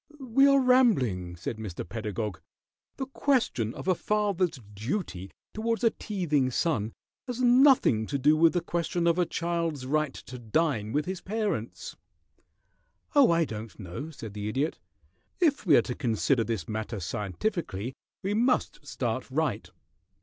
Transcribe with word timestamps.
"We 0.19 0.47
are 0.47 0.59
rambling," 0.59 1.35
said 1.35 1.57
Mr. 1.57 1.87
Pedagog. 1.87 2.41
"The 2.97 3.05
question 3.05 3.71
of 3.75 3.87
a 3.87 3.93
father's 3.93 4.59
duty 4.73 5.29
towards 5.53 5.83
a 5.83 5.91
teething 5.91 6.49
son 6.49 6.93
has 7.27 7.39
nothing 7.39 8.07
to 8.07 8.17
do 8.17 8.35
with 8.35 8.53
the 8.53 8.61
question 8.61 9.05
of 9.05 9.19
a 9.19 9.27
child's 9.27 9.85
right 9.85 10.15
to 10.15 10.39
dine 10.39 10.91
with 10.91 11.05
his 11.05 11.21
parents." 11.21 11.95
"Oh, 13.13 13.29
I 13.29 13.45
don't 13.45 13.77
know," 13.79 14.09
said 14.09 14.33
the 14.33 14.49
Idiot. 14.49 14.79
"If 15.39 15.67
we 15.67 15.77
are 15.77 15.83
to 15.83 15.93
consider 15.93 16.43
this 16.43 16.67
matter 16.67 16.99
scientifically 16.99 17.93
we 18.23 18.33
must 18.33 18.83
start 18.83 19.29
right. 19.29 19.69